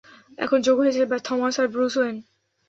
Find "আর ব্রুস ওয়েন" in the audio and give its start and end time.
1.59-2.15